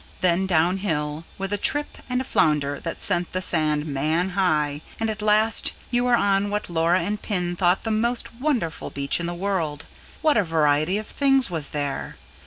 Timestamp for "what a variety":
10.23-10.97